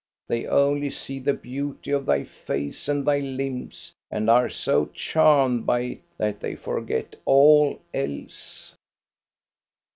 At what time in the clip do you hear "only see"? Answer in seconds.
0.47-1.19